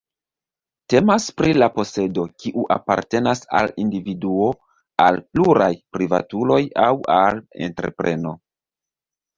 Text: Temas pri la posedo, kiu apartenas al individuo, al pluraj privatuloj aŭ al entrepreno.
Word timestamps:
Temas 0.93 1.27
pri 1.41 1.53
la 1.63 1.67
posedo, 1.75 2.23
kiu 2.43 2.65
apartenas 2.77 3.43
al 3.61 3.71
individuo, 3.85 4.49
al 5.07 5.23
pluraj 5.35 5.73
privatuloj 5.99 6.61
aŭ 6.89 6.93
al 7.21 7.45
entrepreno. 7.71 8.37